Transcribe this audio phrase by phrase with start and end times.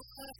[0.00, 0.39] what kind of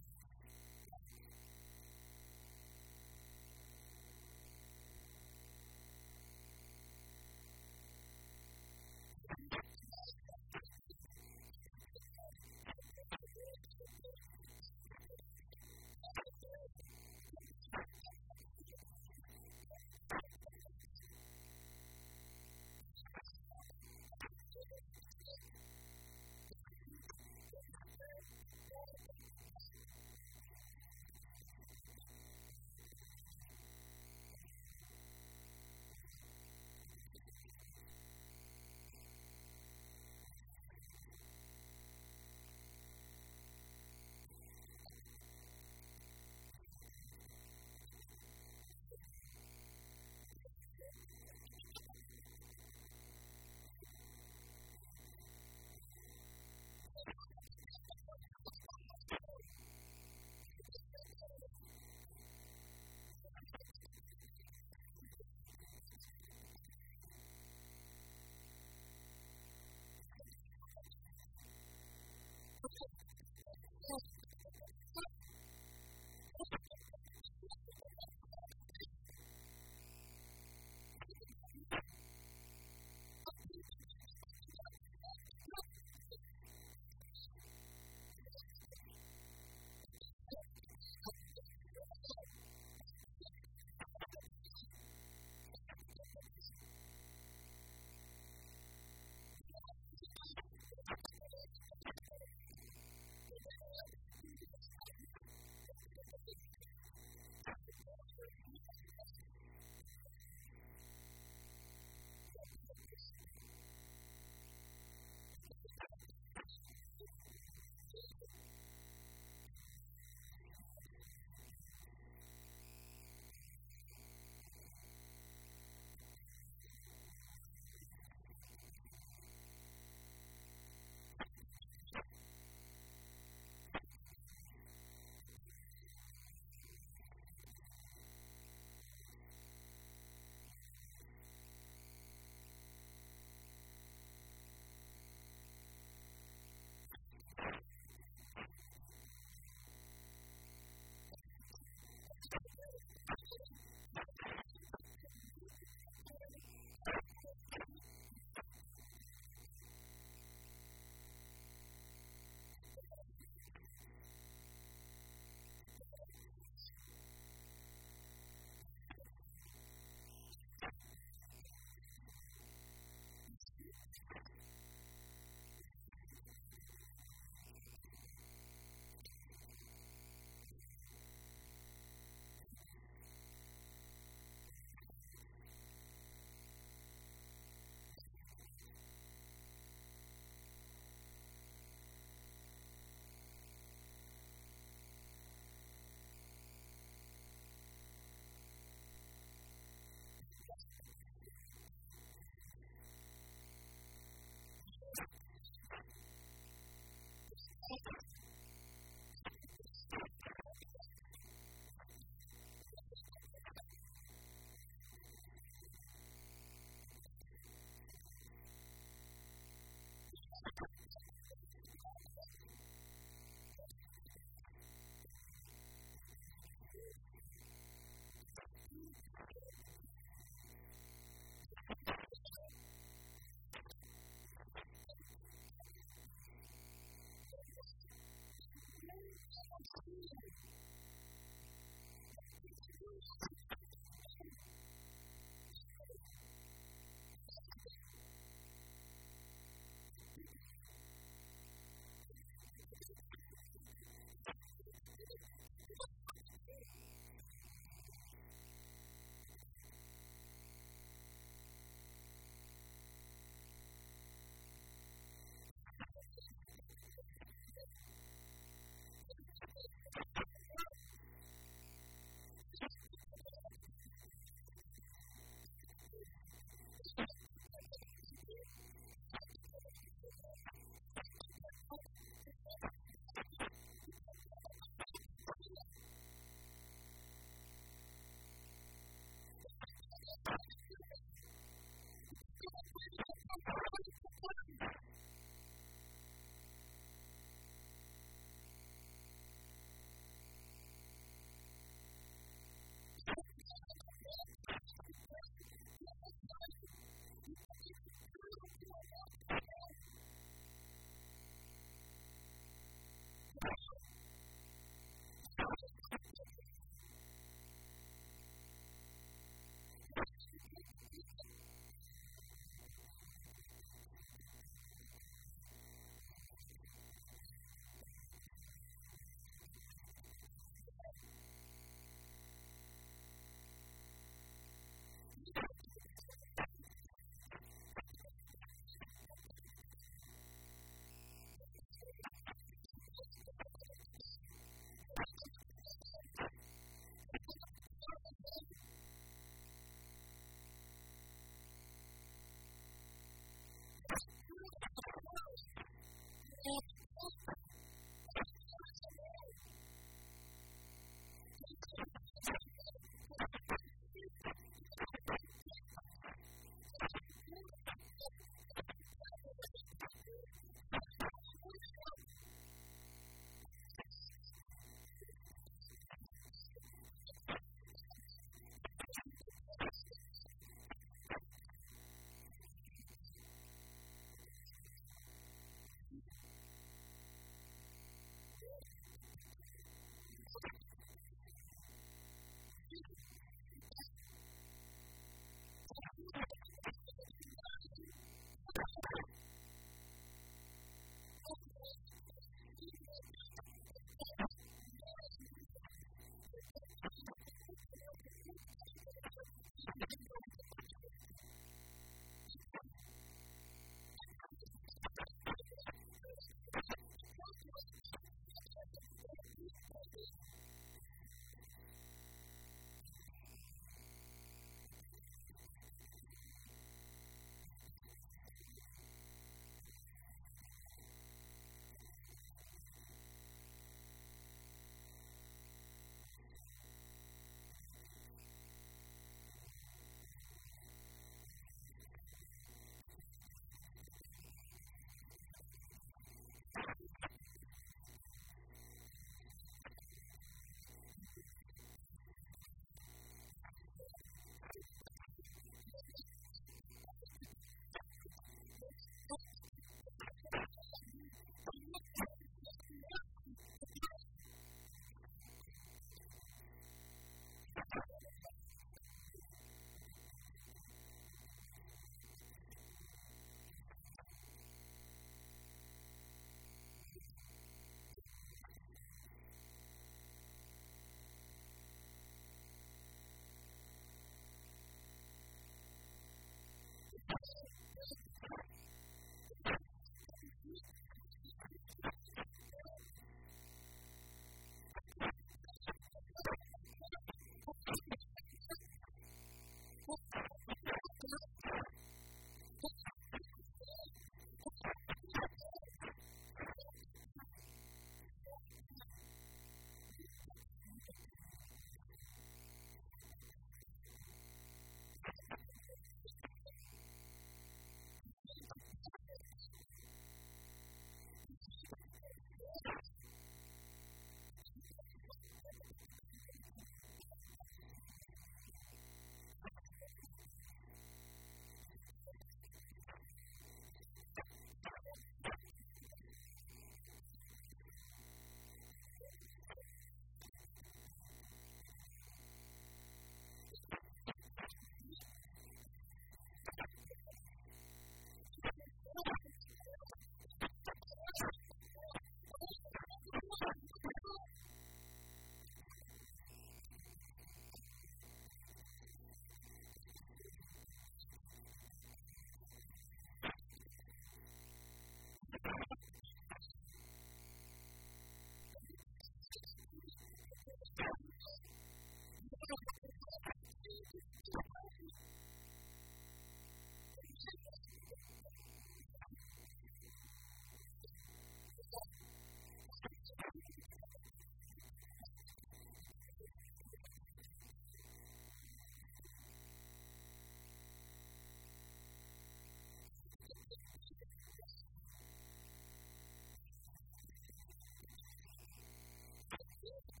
[599.63, 600.00] Yeah.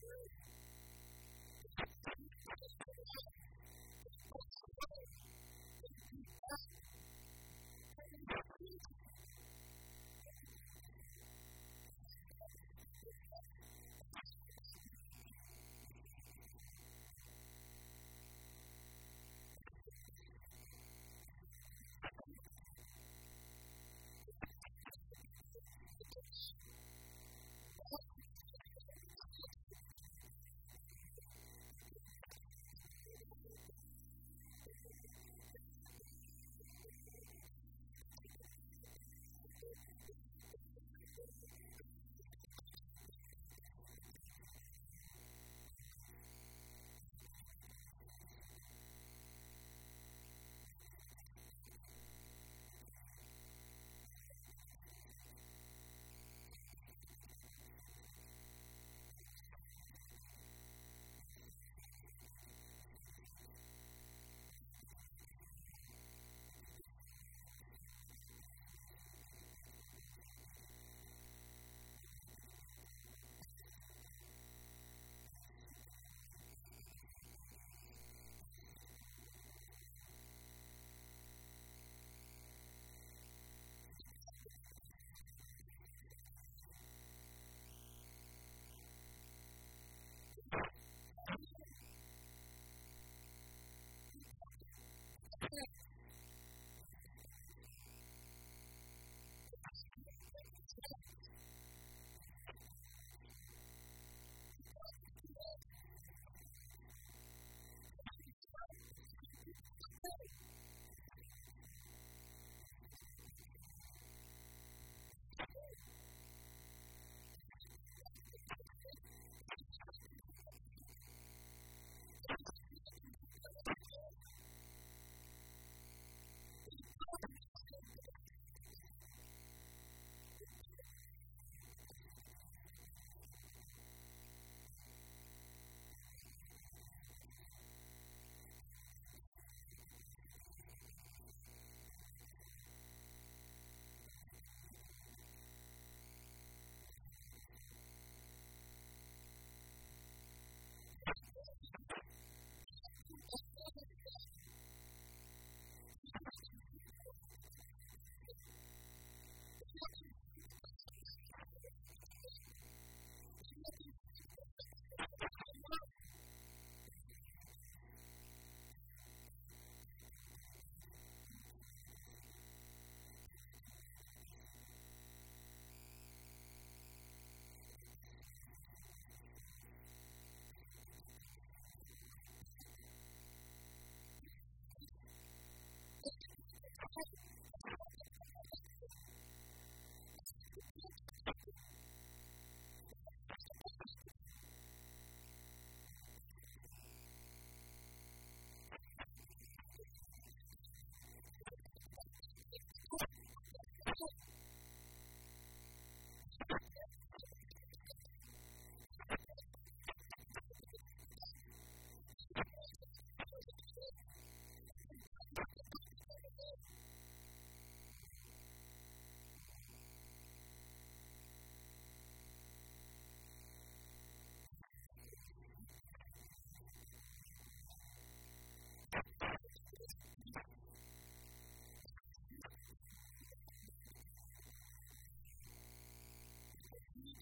[0.00, 0.37] good.